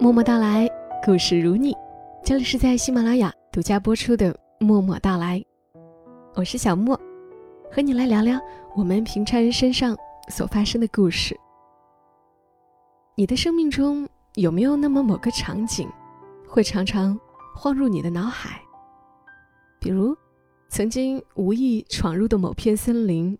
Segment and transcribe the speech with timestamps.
[0.00, 0.70] 默默到来，
[1.04, 1.74] 故事如你。
[2.22, 5.40] 这里是在喜马拉雅独家播出的《默默到来》，
[6.36, 6.96] 我是小莫，
[7.68, 8.38] 和你来聊聊
[8.76, 9.96] 我们平常人身上
[10.28, 11.36] 所发生的故事。
[13.16, 15.88] 你的生命中有没有那么某个场景，
[16.46, 17.18] 会常常
[17.56, 18.60] 晃入你的脑海？
[19.80, 20.16] 比如，
[20.68, 23.36] 曾经无意闯入的某片森林，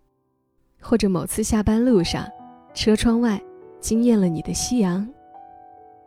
[0.81, 2.27] 或者某次下班路上，
[2.73, 3.41] 车窗外
[3.79, 5.07] 惊艳了你的夕阳。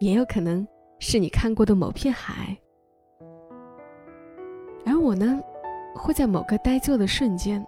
[0.03, 0.67] 也有可能
[0.99, 2.59] 是你看过的某片海，
[4.85, 5.41] 而我呢，
[5.95, 7.65] 会在某个呆坐的瞬间，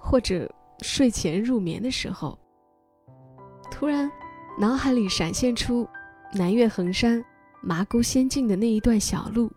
[0.00, 2.38] 或者睡前入眠的时候，
[3.70, 4.10] 突然
[4.58, 5.86] 脑海里闪现出
[6.32, 7.22] 南岳衡山
[7.60, 9.52] 麻姑仙境的那一段小路，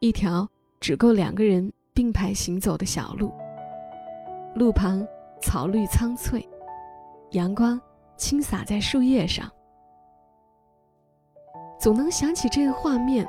[0.00, 0.46] 一条
[0.80, 3.32] 只够两个人并排行走的小路，
[4.54, 5.02] 路旁
[5.40, 6.46] 草绿苍翠，
[7.30, 7.80] 阳光
[8.18, 9.50] 倾洒在树叶上。
[11.82, 13.26] 总能想起这个画面，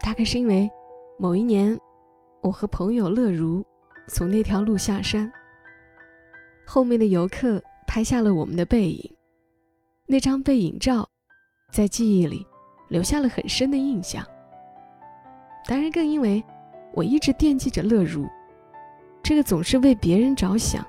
[0.00, 0.70] 大概是因为
[1.18, 1.78] 某一年，
[2.40, 3.62] 我和朋友乐如
[4.08, 5.30] 从那条路下山，
[6.66, 9.14] 后面的游客拍下了我们的背影，
[10.06, 11.06] 那张背影照
[11.70, 12.46] 在记忆里
[12.88, 14.24] 留下了很深的印象。
[15.66, 16.42] 当然，更因为
[16.94, 18.26] 我一直惦记着乐如，
[19.22, 20.82] 这个总是为别人着想、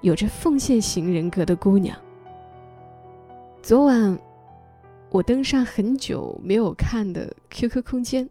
[0.00, 1.94] 有着奉献型人格的姑娘。
[3.60, 4.18] 昨晚。
[5.12, 8.26] 我登上很久没有看的 QQ 空间，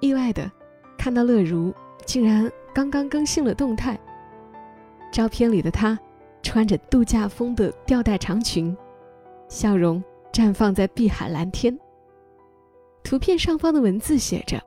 [0.00, 0.50] 意外的
[0.98, 3.98] 看到乐如竟然刚刚更新了动态。
[5.10, 5.98] 照片里的她
[6.42, 8.76] 穿着度假风的吊带长裙，
[9.48, 11.76] 笑容绽放在碧海蓝天。
[13.02, 14.62] 图片上方的文字写着：“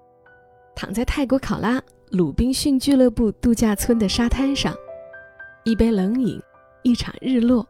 [0.75, 4.75] 躺在泰国考拉鲁滨逊俱乐部度假村的沙滩上，
[5.64, 6.41] 一杯冷饮，
[6.81, 7.67] 一场日落，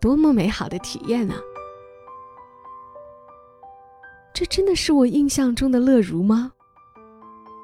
[0.00, 1.36] 多么美好的体验啊！”
[4.34, 6.50] 这真的是我印象中的乐如吗？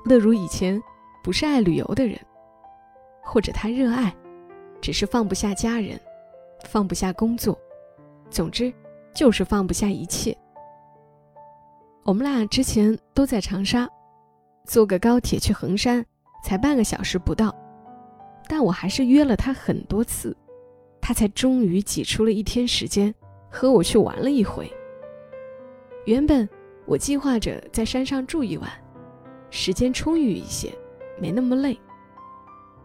[0.04, 0.80] 乐如以前
[1.20, 2.16] 不是爱旅游的人，
[3.24, 4.14] 或者他热爱，
[4.80, 6.00] 只是放不下家人，
[6.66, 7.58] 放不下工作，
[8.30, 8.72] 总之
[9.12, 10.34] 就是放不下一切。
[12.04, 13.90] 我们俩之前都在长沙，
[14.64, 16.06] 坐个高铁去衡山
[16.44, 17.52] 才半个小时不到，
[18.46, 20.36] 但我还是约了他很多次，
[21.00, 23.12] 他才终于挤出了一天时间
[23.50, 24.72] 和我去玩了一回。
[26.04, 26.48] 原本。
[26.86, 28.68] 我计划着在山上住一晚，
[29.50, 30.72] 时间充裕一些，
[31.20, 31.78] 没那么累。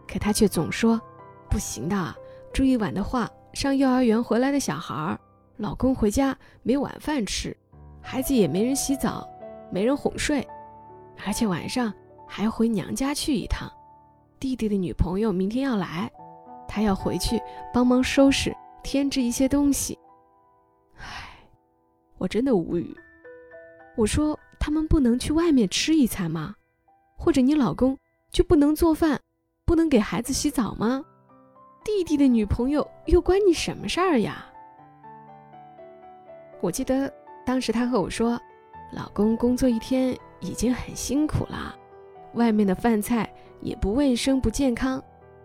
[0.06, 1.00] 可他却总说
[1.50, 2.14] ：“不行的，
[2.52, 5.18] 住一晚的话，上幼儿园回来的小孩，
[5.56, 7.56] 老公回家没晚饭吃，
[8.00, 9.28] 孩子也没人洗澡，
[9.72, 10.46] 没人哄睡，
[11.26, 11.92] 而且晚上
[12.28, 13.68] 还要回娘家去一趟。
[14.38, 16.08] 弟弟的女朋友明天要来，
[16.68, 17.40] 他要回去
[17.74, 19.98] 帮忙收拾添置一些东西。”
[20.98, 21.30] 唉，
[22.18, 22.96] 我真的无语。
[23.96, 26.54] 我说：“他们不能去外面吃一餐吗？
[27.16, 27.96] 或者你老公
[28.30, 29.18] 就不能做饭，
[29.64, 31.02] 不能给孩子洗澡吗？
[31.82, 34.46] 弟弟的女朋友又关你什么事儿呀？”
[36.60, 37.10] 我记得
[37.46, 38.38] 当时他和我说
[38.92, 41.74] ：“老公工作一天已经很辛苦了，
[42.34, 43.32] 外面的饭菜
[43.62, 45.02] 也不卫生不健康，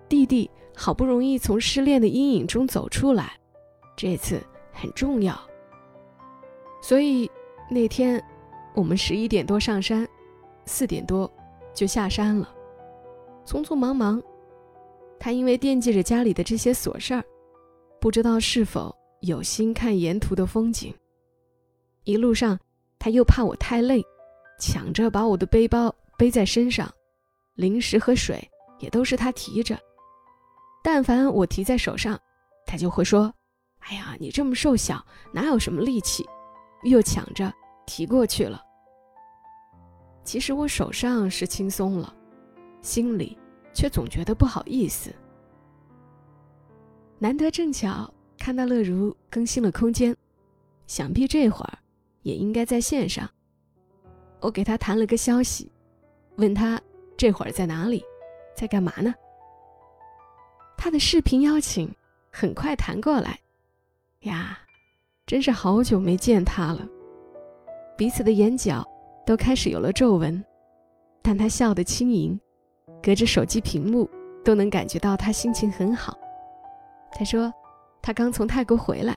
[0.10, 3.32] 弟弟好不容易从失恋的阴影中走出来，
[3.96, 4.42] 这次
[4.74, 5.40] 很重要。”
[6.84, 7.32] 所以
[7.70, 8.22] 那天。
[8.74, 10.08] 我们十一点多上山，
[10.66, 11.32] 四点多
[11.74, 12.54] 就下山了，
[13.46, 14.22] 匆匆忙忙。
[15.20, 17.24] 他因为惦记着家里的这些琐事儿，
[18.00, 20.94] 不知道是否有心看沿途的风景。
[22.06, 22.58] 一路上，
[22.98, 24.04] 他又怕我太累，
[24.60, 26.92] 抢着把我的背包背在身上，
[27.56, 28.42] 零食和水
[28.80, 29.78] 也都是他提着。
[30.84, 32.20] 但凡我提在手上，
[32.66, 33.32] 他就会说
[33.82, 36.26] ：“哎呀，你这么瘦小，哪有什么力气？”
[36.84, 37.54] 又抢着。
[37.92, 38.64] 提过去了。
[40.24, 42.16] 其实我手上是轻松了，
[42.82, 43.38] 心里
[43.74, 45.14] 却总觉得不好意思。
[47.20, 50.16] 难得正巧看到乐如更新了空间，
[50.88, 51.78] 想必这会儿
[52.22, 53.30] 也应该在线上。
[54.40, 55.70] 我给他弹了个消息，
[56.38, 56.82] 问他
[57.18, 58.02] 这会儿在哪里，
[58.56, 59.14] 在干嘛呢？
[60.78, 61.94] 他的视频邀请
[62.32, 63.38] 很快弹过来，
[64.22, 64.60] 呀，
[65.26, 66.88] 真是好久没见他了。
[68.02, 68.84] 彼此的眼角
[69.28, 70.44] 都开始有了皱纹，
[71.22, 72.40] 但他笑得轻盈，
[73.00, 74.10] 隔着手机屏幕
[74.44, 76.18] 都能感觉到他心情很好。
[77.12, 77.54] 他说，
[78.02, 79.16] 他刚从泰国回来，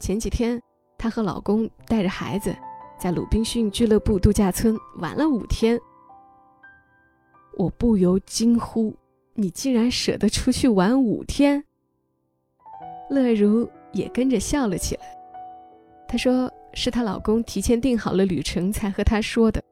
[0.00, 0.58] 前几天
[0.96, 2.56] 她和老公带着孩子
[2.98, 5.78] 在鲁滨逊俱乐部度假村玩了五天。
[7.58, 8.96] 我不由惊呼
[9.36, 11.62] ：“你竟然舍得出去玩五天？”
[13.10, 15.02] 乐如也跟着笑了起来。
[16.08, 16.50] 他说。
[16.74, 19.62] 是她老公提前订好了旅程才和她说的。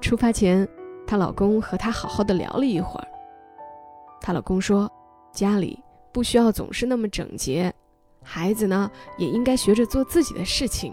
[0.00, 0.66] 出发前，
[1.06, 3.06] 她老公和她好好的聊了一会儿。
[4.20, 4.90] 她老公说，
[5.32, 5.78] 家里
[6.12, 7.72] 不需要总是那么整洁，
[8.22, 10.92] 孩子呢也应该学着做自己的事情，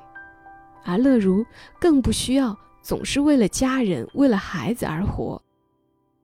[0.84, 1.46] 而乐如
[1.80, 5.42] 更不需要总是为了家人、为了孩子而活，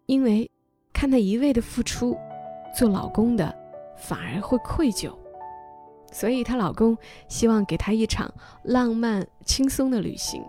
[0.06, 0.50] 因为
[0.94, 2.18] 看她一味的付出，
[2.78, 3.54] 做老公的
[3.98, 5.12] 反而会愧疚。
[6.16, 6.98] 所以，她老公
[7.28, 8.34] 希望给她一场
[8.64, 10.42] 浪漫、轻松的旅行，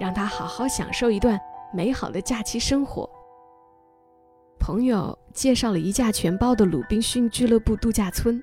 [0.00, 1.38] 让她好好享受一段
[1.72, 3.08] 美好的假期生活。
[4.58, 8.42] 朋友介绍了一价全包的鲁滨逊俱乐部度假村，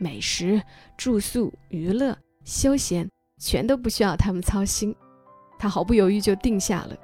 [0.00, 0.60] 美食、
[0.96, 3.08] 住宿、娱乐、休闲
[3.38, 4.92] 全都不需要他们操心，
[5.56, 6.96] 她毫不犹豫就定下了。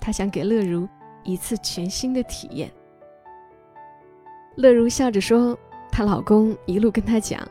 [0.00, 0.88] 她想给乐如
[1.24, 2.70] 一次全新的体验。
[4.56, 5.58] 乐如笑着说
[5.90, 7.44] ：“她老公一路跟她讲。”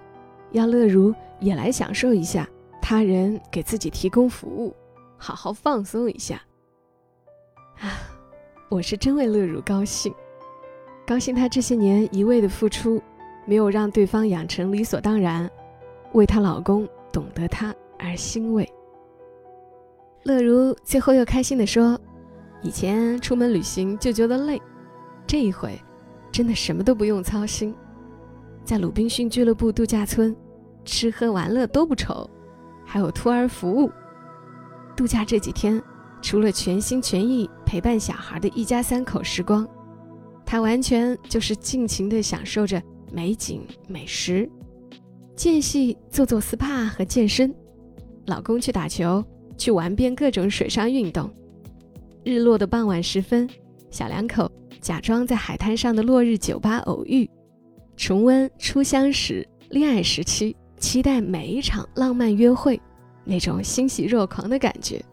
[0.52, 2.48] 要乐如也来享受一下
[2.82, 4.76] 他人给自己提供服务，
[5.18, 6.42] 好好放松一下。
[7.80, 8.00] 啊，
[8.70, 10.14] 我是真为乐如高兴，
[11.06, 13.02] 高兴她这些年一味的付出，
[13.46, 15.50] 没有让对方养成理所当然，
[16.14, 18.68] 为她老公懂得她而欣慰。
[20.24, 21.98] 乐如最后又开心的说
[22.62, 24.62] ：“以前出门旅行就觉得累，
[25.26, 25.80] 这一回
[26.32, 27.74] 真的什么都不用操心。”
[28.70, 30.36] 在鲁滨逊俱乐部度假村，
[30.86, 32.30] 吃喝玩乐都不愁，
[32.86, 33.90] 还有托儿服务。
[34.96, 35.82] 度假这几天，
[36.22, 39.68] 除了全心全意陪伴小孩的一家三口时光，
[40.46, 42.80] 他完全就是尽情地享受着
[43.12, 44.48] 美景美食，
[45.36, 47.52] 间隙做做 SPA 和健身，
[48.28, 49.26] 老公去打球，
[49.58, 51.28] 去玩遍各种水上运动。
[52.24, 53.50] 日落的傍晚时分，
[53.90, 54.48] 小两口
[54.80, 57.28] 假装在海滩上的落日酒吧偶遇。
[58.00, 62.82] 重温初相识、恋爱时期，期待每一场浪漫约会，
[63.26, 65.04] 那种欣喜若狂的感觉。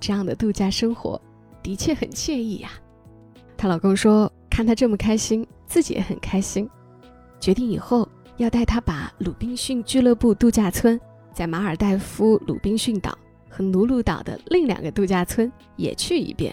[0.00, 1.18] 这样的度假生活
[1.62, 2.72] 的确很惬意呀。
[3.56, 6.68] 她老公说：“看她这么开心，自己也很开心。”
[7.38, 8.08] 决定以后
[8.38, 11.00] 要带她把鲁滨逊俱乐部度假村
[11.32, 13.16] 在马尔代夫鲁滨逊岛
[13.48, 16.52] 和努鲁岛的另两个度假村也去一遍。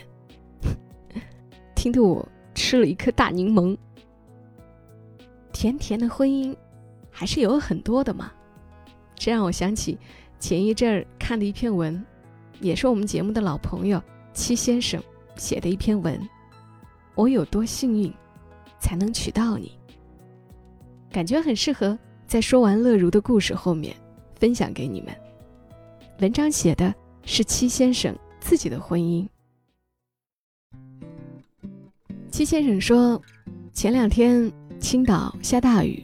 [1.75, 2.23] 听得我
[2.53, 3.75] 吃了一颗大柠檬。
[5.51, 6.55] 甜甜的婚姻，
[7.09, 8.31] 还是有很多的嘛。
[9.15, 9.97] 这让我想起
[10.39, 12.03] 前一阵儿看的一篇文，
[12.59, 14.01] 也是我们节目的老朋友
[14.33, 15.01] 七先生
[15.35, 16.19] 写的一篇文。
[17.13, 18.11] 我有多幸运，
[18.79, 19.71] 才能娶到你？
[21.11, 23.95] 感觉很适合在说完乐如的故事后面
[24.35, 25.15] 分享给你们。
[26.19, 26.93] 文章写的
[27.25, 29.27] 是七先生自己的婚姻。
[32.31, 33.21] 七先生说，
[33.73, 34.51] 前两天。
[34.81, 36.03] 青岛下大雨，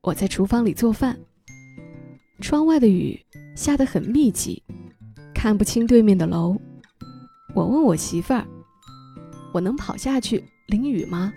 [0.00, 1.16] 我在厨房里做饭。
[2.40, 3.18] 窗外的雨
[3.54, 4.60] 下得很密集，
[5.32, 6.60] 看不清对面的楼。
[7.54, 8.44] 我问我媳妇儿
[9.54, 11.32] ：“我能跑下去淋雨吗？”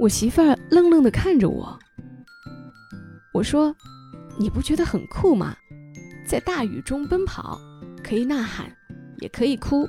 [0.00, 1.78] 我媳妇儿愣愣地看着我。
[3.34, 3.76] 我说
[4.40, 5.54] ：“你不觉得很酷吗？
[6.26, 7.60] 在大雨中奔跑，
[8.02, 8.74] 可以呐喊，
[9.18, 9.86] 也可以哭，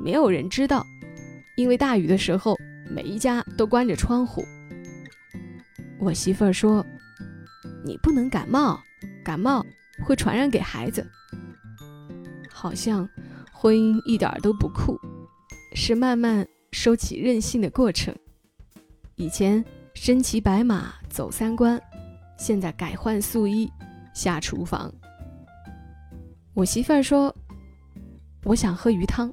[0.00, 0.86] 没有人知道，
[1.56, 2.56] 因为大雨的时候，
[2.88, 4.44] 每一家都关着窗户。”
[5.98, 6.84] 我媳妇儿说
[7.84, 8.78] ：“你不能感冒，
[9.24, 9.64] 感冒
[10.04, 11.04] 会传染给孩子。”
[12.52, 13.08] 好像
[13.52, 14.98] 婚姻一点都不酷，
[15.74, 18.14] 是慢慢收起任性的过程。
[19.14, 21.80] 以前身骑白马走三关，
[22.38, 23.70] 现在改换素衣
[24.14, 24.92] 下厨房。
[26.54, 27.34] 我媳妇儿说
[28.44, 29.32] ：“我想喝鱼汤。”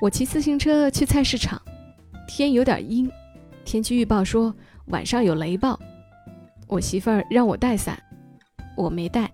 [0.00, 1.60] 我骑自行车去菜市场，
[2.26, 3.10] 天有点阴，
[3.64, 4.54] 天气预报说。
[4.88, 5.78] 晚上有雷暴，
[6.66, 8.00] 我媳妇儿让我带伞，
[8.76, 9.30] 我没带，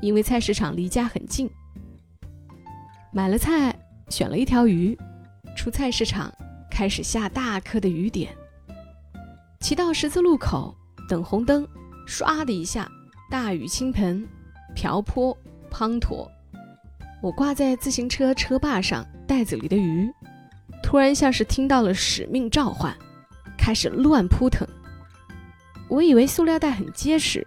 [0.00, 1.50] 因为菜市场离家很近。
[3.12, 3.76] 买了菜，
[4.08, 4.96] 选了一条鱼，
[5.56, 6.32] 出菜市场
[6.70, 8.32] 开始下大颗的雨点。
[9.60, 10.72] 骑到十字路口
[11.08, 11.66] 等红灯，
[12.06, 12.88] 唰的一下，
[13.28, 14.26] 大雨倾盆，
[14.76, 15.36] 瓢泼
[15.70, 16.28] 滂沱。
[17.20, 20.08] 我挂在自行车车把上袋子里的鱼，
[20.84, 22.96] 突然像是听到了使命召唤。
[23.68, 24.66] 开始乱扑腾，
[25.90, 27.46] 我以为塑料袋很结实，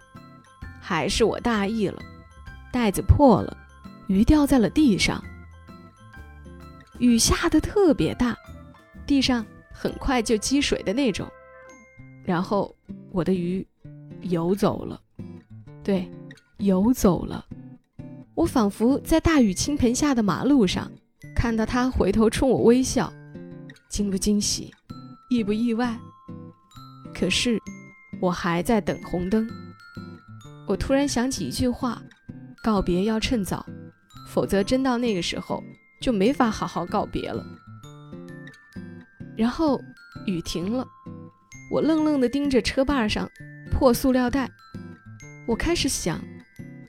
[0.80, 2.00] 还是我大意了，
[2.70, 3.56] 袋子破了，
[4.06, 5.20] 鱼掉在了地上。
[7.00, 8.38] 雨下的特别大，
[9.04, 11.26] 地上很快就积水的那种，
[12.24, 12.72] 然后
[13.10, 13.66] 我的鱼
[14.20, 15.00] 游走了，
[15.82, 16.08] 对，
[16.58, 17.44] 游走了。
[18.36, 20.88] 我仿佛在大雨倾盆下的马路上
[21.34, 23.12] 看到它回头冲我微笑，
[23.88, 24.72] 惊不惊喜，
[25.28, 25.98] 意不意外？
[27.14, 27.58] 可是，
[28.20, 29.48] 我还在等红灯。
[30.66, 32.02] 我突然想起一句话
[32.62, 33.64] ：“告别要趁早，
[34.28, 35.62] 否则真到那个时候
[36.00, 37.44] 就没法好好告别了。
[39.36, 39.80] 然后
[40.26, 40.86] 雨停了，
[41.70, 43.28] 我愣愣地盯着车把上
[43.70, 44.50] 破塑料袋，
[45.46, 46.20] 我开始想，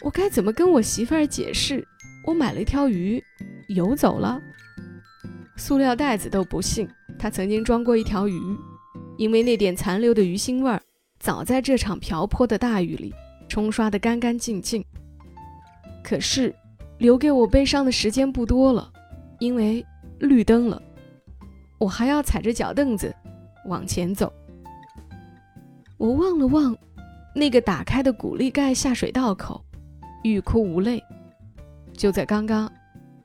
[0.02, 1.86] 我该怎么跟我媳妇儿解释，
[2.26, 3.24] 我买了一条鱼，
[3.68, 4.42] 游走了。
[5.56, 6.88] 塑料袋子都不信，
[7.18, 8.40] 他曾经装过一条鱼，
[9.18, 10.82] 因为那点残留的鱼腥味儿，
[11.20, 13.14] 早在这场瓢泼的大雨里
[13.48, 14.84] 冲刷得干干净净。
[16.04, 16.54] 可是，
[16.98, 18.92] 留给我悲伤的时间不多了，
[19.40, 19.86] 因为
[20.20, 20.82] 绿灯了。
[21.80, 23.14] 我还要踩着脚凳子
[23.66, 24.32] 往前走。
[25.98, 26.76] 我望了望
[27.36, 29.64] 那个打开的鼓励盖下水道口，
[30.24, 31.02] 欲哭无泪。
[31.94, 32.72] 就在刚刚，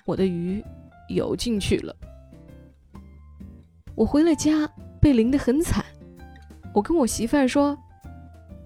[0.04, 0.62] 我的鱼
[1.08, 1.94] 游进去了。
[3.94, 5.84] 我回了家，被淋得很惨。
[6.74, 7.76] 我跟我媳妇儿说：“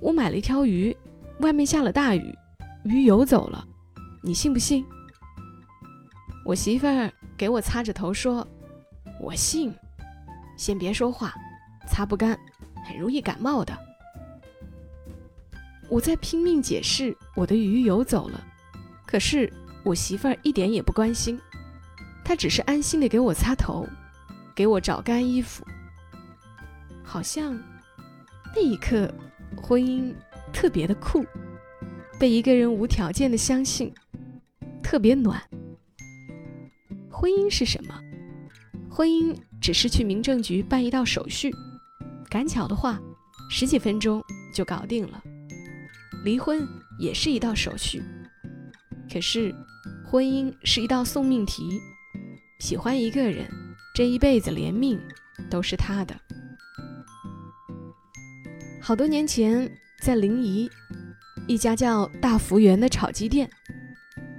[0.01, 0.97] 我买了一条鱼，
[1.41, 2.37] 外面下了大雨，
[2.85, 3.67] 鱼游走了，
[4.23, 4.85] 你信不信？”
[6.45, 8.47] 我媳妇儿给我擦着头说
[9.21, 9.73] ：“我信。”
[10.59, 11.35] 先别说话，
[11.89, 12.39] 擦不干，
[12.87, 13.77] 很容易感冒的。
[15.89, 18.43] 我在拼命解释我的鱼游走了，
[19.07, 19.53] 可是
[19.85, 21.41] 我媳妇儿一点也不关心，
[22.25, 23.87] 她只是安心的给我擦头，
[24.55, 25.65] 给我找干衣服。
[27.05, 27.59] 好像
[28.55, 29.13] 那一刻，
[29.57, 30.15] 婚姻
[30.53, 31.25] 特别的酷，
[32.19, 33.93] 被一个人无条件的相信，
[34.83, 35.43] 特别暖。
[37.11, 37.95] 婚姻是什么？
[38.91, 41.51] 婚姻只是去民政局办一道手续，
[42.29, 43.01] 赶巧的话，
[43.51, 44.23] 十几分钟
[44.55, 45.23] 就搞定了。
[46.25, 46.67] 离婚
[46.99, 48.03] 也是一道手续，
[49.13, 49.55] 可是
[50.05, 51.81] 婚姻是一道送命题。
[52.61, 53.49] 喜欢一个人，
[53.95, 55.01] 这一辈子连命
[55.51, 56.15] 都是他的。
[58.85, 59.71] 好多年前，
[60.01, 60.69] 在临沂
[61.47, 63.49] 一家叫大福源的炒鸡店，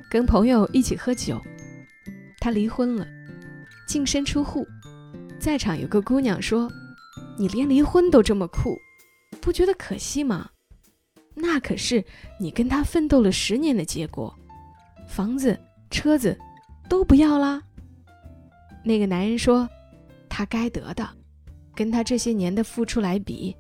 [0.10, 1.42] 跟朋友一起喝酒，
[2.40, 3.08] 他离婚了。
[3.88, 4.68] 净身出户，
[5.40, 6.70] 在场有个姑娘说
[7.40, 8.78] ：“你连离婚都这么酷，
[9.40, 10.50] 不觉得可惜吗？
[11.34, 12.04] 那可是
[12.38, 14.38] 你跟他奋斗了十年的结果，
[15.08, 15.58] 房子、
[15.90, 16.38] 车子
[16.90, 17.64] 都不要啦。”
[18.84, 19.70] 那个男人说
[20.28, 21.10] ：“他该得的，
[21.74, 23.56] 跟他这些年的付出来比，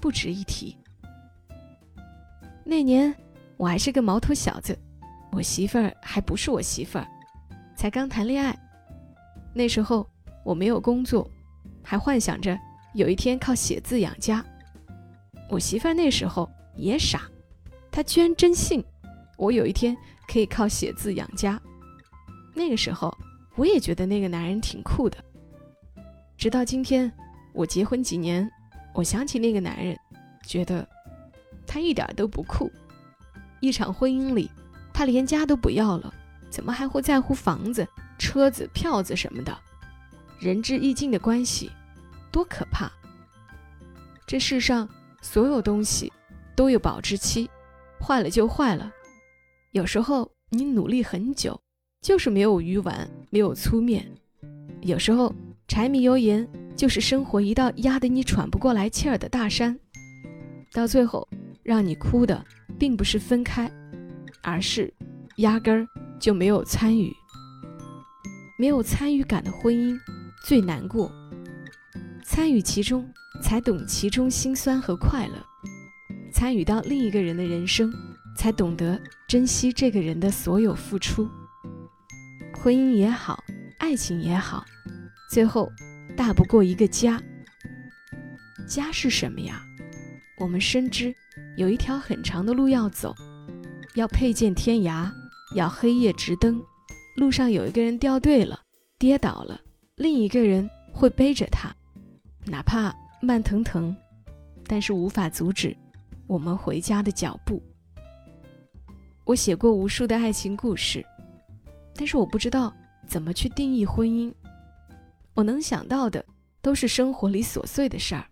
[0.00, 0.76] 不值一提。”
[2.64, 3.14] 那年
[3.56, 4.78] 我还是个毛头小子，
[5.32, 7.06] 我媳妇儿还不是我媳妇儿，
[7.76, 8.58] 才刚谈恋爱。
[9.52, 10.08] 那时候
[10.44, 11.28] 我没有工作，
[11.82, 12.58] 还幻想着
[12.94, 14.44] 有一天靠写字养家。
[15.48, 17.22] 我媳妇儿那时候也傻，
[17.90, 18.84] 她居然真信
[19.36, 19.96] 我有一天
[20.28, 21.60] 可以靠写字养家。
[22.54, 23.12] 那个时候
[23.56, 25.18] 我也觉得那个男人挺酷的。
[26.36, 27.10] 直到今天，
[27.52, 28.48] 我结婚几年，
[28.94, 29.96] 我想起那个男人，
[30.46, 30.86] 觉得
[31.66, 32.70] 他一点都不酷。
[33.60, 34.50] 一场婚姻里，
[34.92, 36.12] 他连家都不要了，
[36.48, 37.86] 怎么还会在乎房子？
[38.18, 39.58] 车子、票子什么的，
[40.38, 41.70] 仁至义尽的关系，
[42.30, 42.90] 多可怕！
[44.26, 44.88] 这世上
[45.22, 46.12] 所有东西
[46.54, 47.48] 都有保质期，
[47.98, 48.92] 坏了就坏了。
[49.72, 51.58] 有时候你努力很久，
[52.02, 54.02] 就是没有鱼丸，没有粗面；
[54.82, 55.34] 有时候
[55.70, 59.78] 柴米油盐就是生活一道压得你喘不过来气儿的大山。
[60.72, 61.28] 到最后，
[61.62, 62.44] 让你哭的
[62.76, 63.70] 并不是分开，
[64.42, 64.92] 而是
[65.36, 65.86] 压根儿
[66.18, 67.14] 就没有参与。
[68.58, 69.96] 没有参与感的婚姻
[70.42, 71.08] 最难过，
[72.24, 73.08] 参与其中
[73.40, 75.34] 才懂其中辛酸和快乐，
[76.32, 77.92] 参与到另一个人的人生，
[78.36, 81.30] 才懂得珍惜这个人的所有付出。
[82.60, 83.44] 婚姻也好，
[83.78, 84.64] 爱情也好，
[85.30, 85.70] 最后
[86.16, 87.22] 大不过一个家。
[88.66, 89.62] 家是什么呀？
[90.40, 91.14] 我们深知
[91.56, 93.14] 有一条很长的路要走，
[93.94, 95.08] 要佩剑天涯，
[95.54, 96.60] 要黑夜直登。
[97.16, 98.60] 路上有一个人掉队了，
[98.98, 99.60] 跌倒了，
[99.94, 101.72] 另一个人会背着他，
[102.46, 103.96] 哪怕慢腾腾，
[104.66, 105.76] 但是无法阻止
[106.26, 107.62] 我们回家的脚步。
[109.24, 111.06] 我写过无数的爱情故事，
[111.94, 112.74] 但是我不知道
[113.06, 114.32] 怎么去定义婚姻。
[115.34, 116.24] 我能想到的
[116.60, 118.26] 都是生活里琐碎的事儿。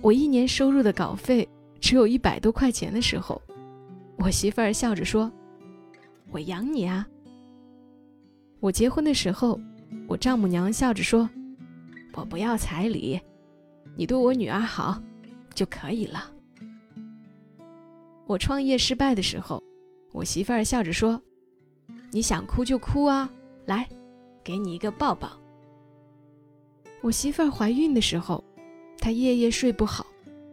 [0.00, 1.48] 我一年收入的稿费
[1.80, 3.40] 只有一百多块钱的时候，
[4.18, 5.30] 我媳妇儿笑着说。
[6.30, 7.06] 我养你啊！
[8.58, 9.60] 我结婚的时候，
[10.08, 11.30] 我丈母娘笑着说
[12.14, 13.20] ：“我不要彩礼，
[13.96, 15.00] 你对我女儿好
[15.54, 16.32] 就可以了。”
[18.26, 19.62] 我创业失败的时候，
[20.12, 21.22] 我媳妇儿笑着说
[22.10, 23.30] ：“你想哭就哭啊，
[23.66, 23.88] 来，
[24.44, 25.32] 给你一个抱抱。”
[27.02, 28.44] 我媳妇儿怀孕的时候，
[28.98, 30.06] 她夜夜睡不好，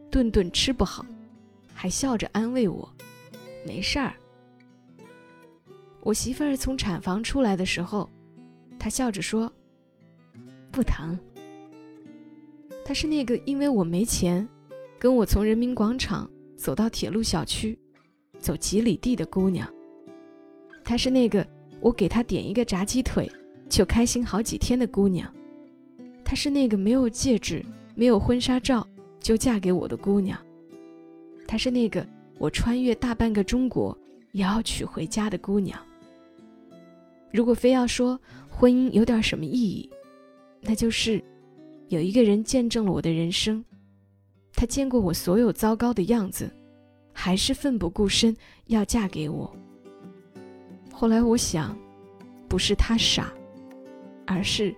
[0.09, 1.05] 顿顿吃不好，
[1.73, 2.91] 还笑着安慰我
[3.67, 4.13] ：“没事儿。
[6.01, 8.09] 我媳妇儿从产房出来的时候，
[8.79, 9.51] 她笑着说
[10.71, 11.17] ：“不疼。”
[12.83, 14.45] 她是那个因为我没钱，
[14.99, 17.79] 跟我从人民广场走到铁路小区，
[18.39, 19.71] 走几里地的姑娘。
[20.83, 21.47] 她是那个
[21.79, 23.31] 我给她点一个炸鸡腿，
[23.71, 25.33] 就开心好几天的姑娘。
[26.25, 28.85] 她是那个没有戒指、没有婚纱照
[29.21, 30.37] 就嫁给我的姑娘。
[31.47, 32.05] 她是那个
[32.37, 33.97] 我穿越大半个中国
[34.33, 35.79] 也要娶回家的姑娘。
[37.31, 39.89] 如果非要说婚姻有点什么意义，
[40.59, 41.23] 那就是
[41.87, 43.63] 有一个人见证了我的人生，
[44.53, 46.51] 他见过我所有糟糕的样子，
[47.13, 48.35] 还是奋不顾身
[48.65, 49.49] 要嫁给我。
[50.91, 51.73] 后来我想，
[52.49, 53.33] 不是他傻，
[54.25, 54.73] 而是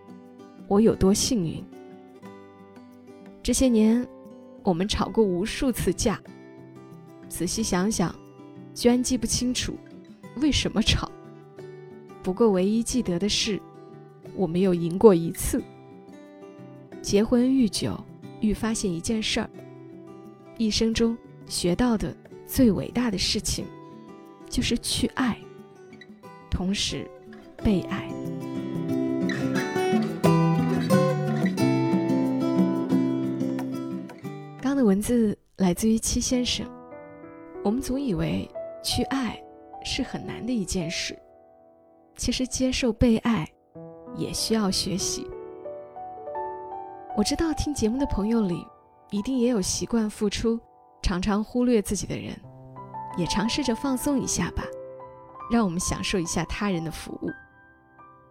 [0.67, 1.63] 我有多幸运。
[3.41, 4.07] 这些年，
[4.63, 6.21] 我们吵过无数次架，
[7.27, 8.15] 仔细想想，
[8.73, 9.75] 居然记不清楚
[10.37, 11.11] 为什么吵。
[12.21, 13.61] 不过，唯一记得的是，
[14.35, 15.61] 我没有赢过一次。
[17.01, 18.01] 结婚愈久，
[18.39, 19.49] 愈发现一件事儿：
[20.57, 22.15] 一生中学到的
[22.47, 23.65] 最伟大的事情，
[24.49, 25.37] 就是去爱，
[26.49, 27.05] 同时
[27.57, 28.09] 被爱。
[34.93, 36.63] 文字来自于七先生。
[37.63, 38.47] 我们总以为
[38.83, 39.43] 去爱
[39.83, 41.17] 是很难的一件事。
[42.15, 43.51] 其实接受被爱，
[44.15, 45.27] 也需要学习。
[47.17, 48.63] 我知道听节目的朋友里，
[49.09, 50.59] 一定也有习惯付出、
[51.01, 52.39] 常常忽略自己的人，
[53.17, 54.63] 也尝试着放松一下吧，
[55.51, 57.31] 让我们享受一下他人的服务。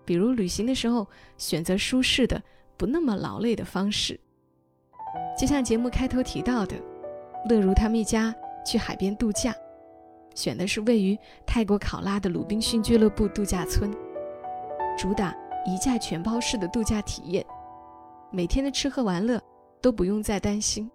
[0.04, 2.40] 比如旅行的时候，选择舒适的、
[2.76, 4.20] 不那么劳累的方式。
[5.38, 6.76] 就像节目开头提到的，
[7.48, 8.34] 乐如他们一家
[8.64, 9.54] 去海边度假。
[10.34, 13.92] 选的是位于泰国考拉的鲁滨逊俱乐部度假村，
[14.96, 15.34] 主打
[15.66, 17.44] 一价全包式的度假体验，
[18.30, 19.38] 每天的吃喝玩乐
[19.80, 20.90] 都不用再担心。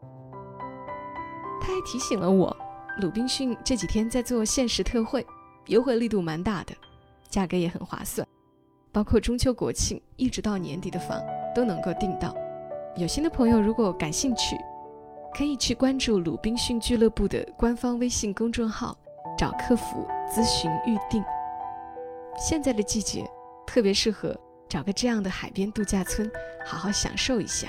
[1.61, 2.55] 他还提醒了我，
[2.99, 5.23] 鲁滨逊这几天在做限时特惠，
[5.67, 6.73] 优惠力度蛮大的，
[7.29, 8.27] 价格也很划算，
[8.91, 11.21] 包括中秋国庆一直到年底的房
[11.53, 12.35] 都能够订到。
[12.97, 14.57] 有心的朋友如果感兴趣，
[15.33, 18.97] 可以去关注鲁滨逊俱乐部的官方微信公众号。
[19.37, 21.23] 找客服咨询预定。
[22.39, 23.23] 现在的季节
[23.67, 24.35] 特别适合
[24.67, 26.27] 找个这样的海边度假村，
[26.65, 27.67] 好好享受一下。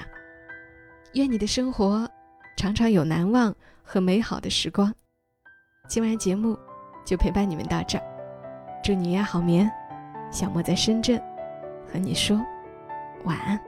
[1.12, 2.08] 愿你的生活
[2.56, 4.90] 常常有难忘和美好的时光。
[5.90, 6.58] 今晚节目
[7.04, 8.04] 就陪伴你们到这儿，
[8.82, 9.70] 祝你也好眠。
[10.30, 11.22] 小莫在深圳
[11.86, 12.40] 和你说
[13.24, 13.67] 晚安。